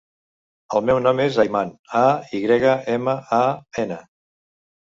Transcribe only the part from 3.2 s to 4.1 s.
a, ena.